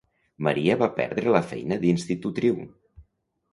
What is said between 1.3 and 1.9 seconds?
la feina